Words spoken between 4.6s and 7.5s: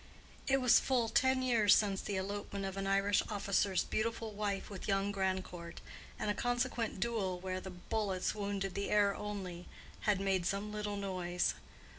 with young Grandcourt, and a consequent duel